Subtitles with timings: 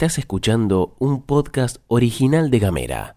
[0.00, 3.16] Estás escuchando un podcast original de Gamera.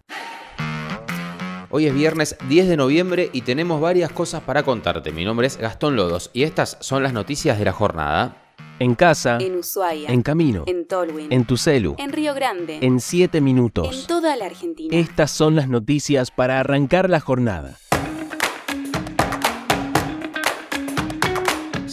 [1.70, 5.10] Hoy es viernes 10 de noviembre y tenemos varias cosas para contarte.
[5.10, 8.36] Mi nombre es Gastón Lodos y estas son las noticias de la jornada.
[8.80, 10.10] En casa, En Ushuaia.
[10.10, 11.32] en camino, En Tolwyn.
[11.32, 12.80] en tu celu, En Río Grande.
[12.82, 14.06] en 7 En minutos.
[14.06, 14.94] toda la Argentina.
[14.94, 17.78] Estas son las noticias para arrancar la jornada.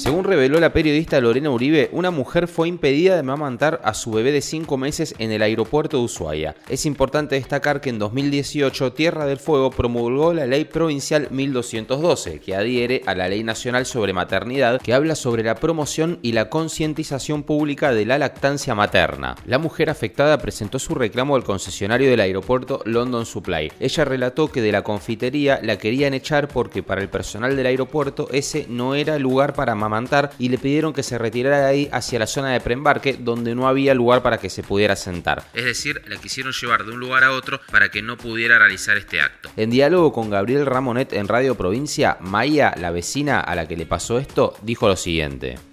[0.01, 4.31] Según reveló la periodista Lorena Uribe, una mujer fue impedida de amamantar a su bebé
[4.31, 6.55] de 5 meses en el aeropuerto de Ushuaia.
[6.69, 12.55] Es importante destacar que en 2018 Tierra del Fuego promulgó la ley provincial 1212, que
[12.55, 17.43] adhiere a la ley nacional sobre maternidad, que habla sobre la promoción y la concientización
[17.43, 19.35] pública de la lactancia materna.
[19.45, 23.71] La mujer afectada presentó su reclamo al concesionario del aeropuerto London Supply.
[23.79, 28.29] Ella relató que de la confitería la querían echar porque para el personal del aeropuerto
[28.31, 29.90] ese no era lugar para amamantar
[30.39, 33.67] y le pidieron que se retirara de ahí hacia la zona de preembarque donde no
[33.67, 35.43] había lugar para que se pudiera sentar.
[35.53, 38.97] Es decir, la quisieron llevar de un lugar a otro para que no pudiera realizar
[38.97, 39.49] este acto.
[39.57, 43.85] En diálogo con Gabriel Ramonet en Radio Provincia, Maya, la vecina a la que le
[43.85, 45.70] pasó esto, dijo lo siguiente.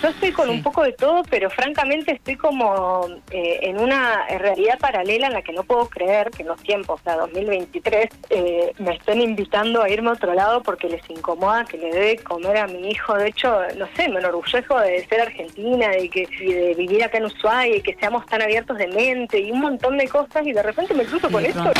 [0.00, 4.78] Yo estoy con un poco de todo, pero francamente estoy como eh, en una realidad
[4.78, 8.72] paralela en la que no puedo creer que en los tiempos, o sea, 2023, eh,
[8.78, 12.56] me estén invitando a irme a otro lado porque les incomoda que le dé comer
[12.56, 13.14] a mi hijo.
[13.14, 17.18] De hecho, no sé, me enorgullezco de ser argentina y, que, y de vivir acá
[17.18, 20.52] en Ushuaia y que seamos tan abiertos de mente y un montón de cosas y
[20.52, 21.72] de repente me cruzo con esto.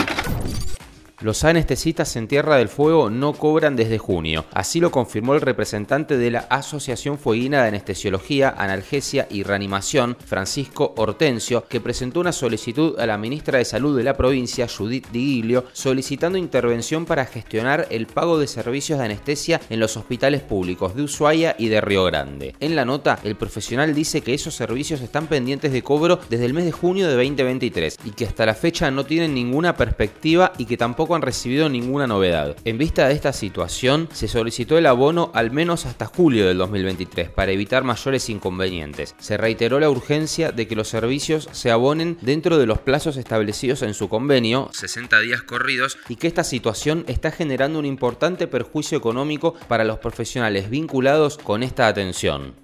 [1.22, 4.46] Los anestesistas en Tierra del Fuego no cobran desde junio.
[4.54, 10.94] Así lo confirmó el representante de la Asociación Fueguina de Anestesiología, Analgesia y Reanimación, Francisco
[10.96, 15.66] Hortensio, que presentó una solicitud a la ministra de Salud de la provincia, Judith Digilio,
[15.74, 21.02] solicitando intervención para gestionar el pago de servicios de anestesia en los hospitales públicos de
[21.02, 22.54] Ushuaia y de Río Grande.
[22.60, 26.54] En la nota, el profesional dice que esos servicios están pendientes de cobro desde el
[26.54, 30.64] mes de junio de 2023 y que hasta la fecha no tienen ninguna perspectiva y
[30.64, 32.56] que tampoco han recibido ninguna novedad.
[32.64, 37.30] En vista de esta situación, se solicitó el abono al menos hasta julio del 2023
[37.30, 39.14] para evitar mayores inconvenientes.
[39.18, 43.82] Se reiteró la urgencia de que los servicios se abonen dentro de los plazos establecidos
[43.82, 48.98] en su convenio, 60 días corridos, y que esta situación está generando un importante perjuicio
[48.98, 52.54] económico para los profesionales vinculados con esta atención.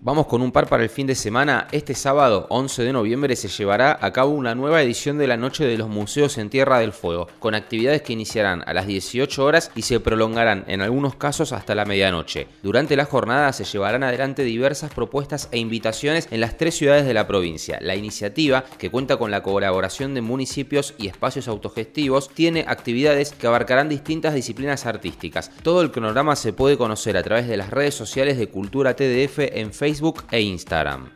[0.00, 1.66] Vamos con un par para el fin de semana.
[1.72, 5.64] Este sábado, 11 de noviembre, se llevará a cabo una nueva edición de la Noche
[5.64, 9.72] de los Museos en Tierra del Fuego, con actividades que iniciarán a las 18 horas
[9.74, 12.46] y se prolongarán en algunos casos hasta la medianoche.
[12.62, 17.14] Durante la jornada se llevarán adelante diversas propuestas e invitaciones en las tres ciudades de
[17.14, 17.78] la provincia.
[17.80, 23.48] La iniciativa, que cuenta con la colaboración de municipios y espacios autogestivos, tiene actividades que
[23.48, 25.50] abarcarán distintas disciplinas artísticas.
[25.64, 29.40] Todo el cronograma se puede conocer a través de las redes sociales de Cultura TDF
[29.40, 31.08] en Facebook Facebook e Instagram.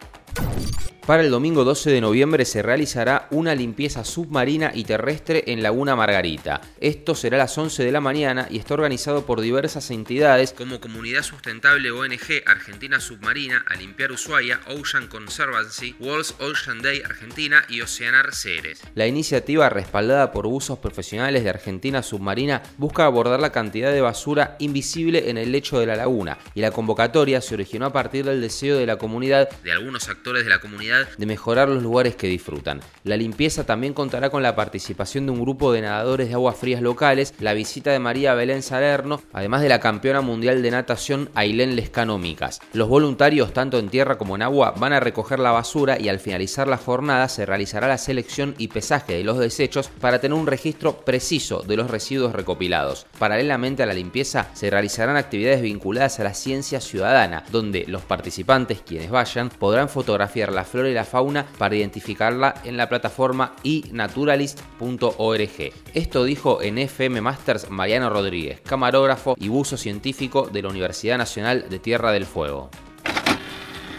[1.07, 5.97] Para el domingo 12 de noviembre se realizará una limpieza submarina y terrestre en Laguna
[5.97, 6.61] Margarita.
[6.81, 10.81] Esto será a las 11 de la mañana y está organizado por diversas entidades como
[10.81, 17.81] Comunidad Sustentable ONG Argentina Submarina, A Limpiar Ushuaia, Ocean Conservancy, Walls Ocean Day Argentina y
[17.81, 18.81] Oceanar Ceres.
[18.95, 24.55] La iniciativa, respaldada por buzos profesionales de Argentina Submarina, busca abordar la cantidad de basura
[24.61, 28.41] invisible en el lecho de la laguna y la convocatoria se originó a partir del
[28.41, 32.27] deseo de la comunidad, de algunos actores de la comunidad, de mejorar los lugares que
[32.27, 32.81] disfrutan.
[33.05, 36.83] La limpieza también contará con la participación de un grupo de nadadores de aguas frías
[36.83, 41.77] locales, la visita de María Belén Salerno, además de la campeona mundial de natación Ailén
[41.77, 42.61] Lescano Micas.
[42.73, 46.21] Los voluntarios, tanto en tierra como en agua, van a recoger la basura y al
[46.21, 50.47] finalizar la jornada se realizará la selección y pesaje de los desechos para tener un
[50.47, 53.07] registro preciso de los residuos recopilados.
[53.19, 58.83] Paralelamente a la limpieza se realizarán actividades vinculadas a la ciencia ciudadana, donde los participantes,
[58.83, 65.73] quienes vayan, podrán fotografiar la flora y la fauna para identificarla en la plataforma inaturalist.org.
[65.95, 71.67] Esto dijo en FM Masters Mariano Rodríguez, camarógrafo y buzo científico de la Universidad Nacional
[71.69, 72.69] de Tierra del Fuego.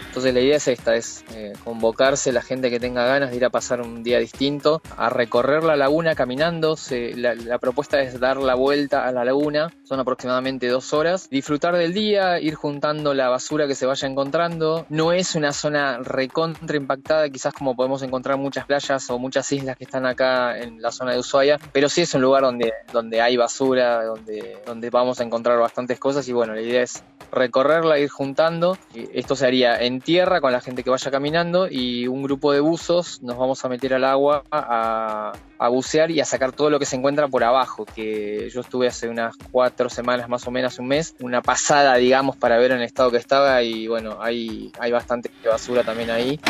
[0.08, 3.44] Entonces la idea es esta, es eh, convocarse la gente que tenga ganas de ir
[3.44, 6.76] a pasar un día distinto, a recorrer la laguna caminando.
[6.76, 11.28] Se, la, la, propuesta es dar la vuelta a la laguna, son aproximadamente dos horas,
[11.30, 14.86] disfrutar del día, ir juntando la basura que se vaya encontrando.
[14.88, 19.76] No es una zona recontra impactada, quizás como podemos encontrar muchas playas o muchas islas
[19.76, 23.20] que están acá en la zona de Ushuaia, pero sí es un lugar donde, donde
[23.20, 27.98] hay basura, donde, donde vamos a encontrar bastantes cosas y bueno, la idea es recorrerla,
[27.98, 28.78] ir juntando.
[29.12, 32.60] Esto se haría en tierra con la gente que vaya caminando y un grupo de
[32.60, 36.78] buzos nos vamos a meter al agua a, a, bucear y a sacar todo lo
[36.78, 40.78] que se encuentra por abajo, que yo estuve hace unas cuatro semanas más o menos,
[40.78, 44.72] un mes, una pasada digamos para ver en el estado que estaba y bueno, hay,
[44.78, 46.40] hay bastante basura también ahí.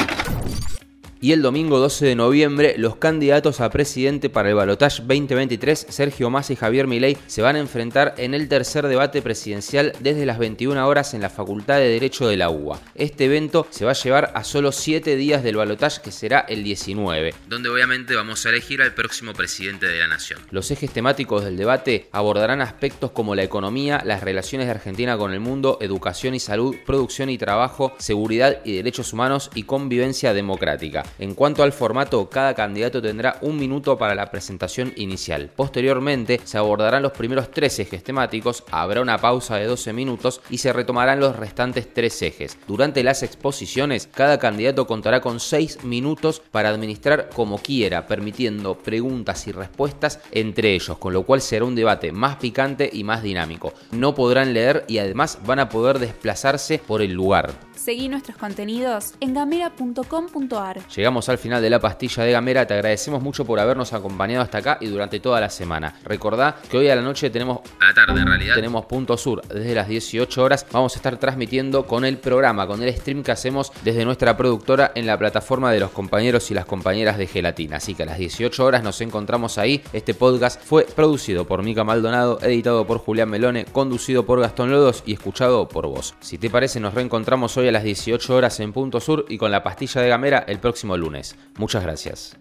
[1.25, 6.29] Y el domingo 12 de noviembre, los candidatos a presidente para el Balotage 2023, Sergio
[6.29, 10.39] Massa y Javier Milei, se van a enfrentar en el tercer debate presidencial desde las
[10.39, 12.79] 21 horas en la Facultad de Derecho de la UBA.
[12.95, 16.63] Este evento se va a llevar a solo 7 días del Balotage, que será el
[16.63, 20.41] 19, donde obviamente vamos a elegir al próximo presidente de la nación.
[20.51, 25.33] Los ejes temáticos del debate abordarán aspectos como la economía, las relaciones de Argentina con
[25.33, 31.03] el mundo, educación y salud, producción y trabajo, seguridad y derechos humanos y convivencia democrática.
[31.19, 35.51] En cuanto al formato, cada candidato tendrá un minuto para la presentación inicial.
[35.55, 40.59] Posteriormente se abordarán los primeros tres ejes temáticos, habrá una pausa de 12 minutos y
[40.59, 42.59] se retomarán los restantes tres ejes.
[42.67, 49.47] Durante las exposiciones, cada candidato contará con 6 minutos para administrar como quiera, permitiendo preguntas
[49.47, 53.73] y respuestas entre ellos, con lo cual será un debate más picante y más dinámico.
[53.93, 57.53] No podrán leer y además van a poder desplazarse por el lugar.
[57.75, 60.81] Seguí nuestros contenidos en gamera.com.ar.
[61.05, 64.57] Llegamos al final de la pastilla de Gamera, te agradecemos mucho por habernos acompañado hasta
[64.57, 65.97] acá y durante toda la semana.
[66.03, 69.47] Recordá que hoy a la noche tenemos, a la tarde en realidad, tenemos Punto Sur
[69.49, 70.65] desde las 18 horas.
[70.73, 74.93] Vamos a estar transmitiendo con el programa, con el stream que hacemos desde nuestra productora
[74.95, 77.77] en la plataforma de los compañeros y las compañeras de Gelatina.
[77.77, 79.83] Así que a las 18 horas nos encontramos ahí.
[79.93, 85.03] Este podcast fue producido por Mica Maldonado, editado por Julián Melone, conducido por Gastón Lodos
[85.05, 86.15] y escuchado por vos.
[86.21, 89.51] Si te parece, nos reencontramos hoy a las 18 horas en Punto Sur y con
[89.51, 91.37] la pastilla de Gamera el lunes.
[91.59, 92.37] Muchas gracias.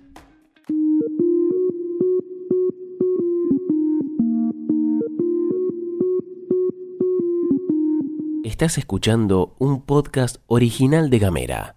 [8.43, 11.71] Estás escuchando un podcast original de Gamera.